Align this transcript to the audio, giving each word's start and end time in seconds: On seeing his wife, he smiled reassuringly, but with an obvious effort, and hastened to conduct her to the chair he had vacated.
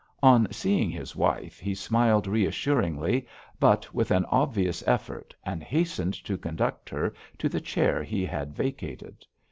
On 0.23 0.51
seeing 0.51 0.89
his 0.89 1.15
wife, 1.15 1.59
he 1.59 1.75
smiled 1.75 2.25
reassuringly, 2.25 3.27
but 3.59 3.93
with 3.93 4.09
an 4.09 4.25
obvious 4.31 4.83
effort, 4.87 5.35
and 5.43 5.61
hastened 5.61 6.15
to 6.25 6.39
conduct 6.39 6.89
her 6.89 7.13
to 7.37 7.47
the 7.47 7.61
chair 7.61 8.01
he 8.01 8.25
had 8.25 8.55
vacated. 8.55 9.23